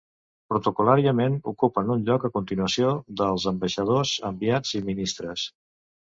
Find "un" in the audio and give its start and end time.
1.95-2.01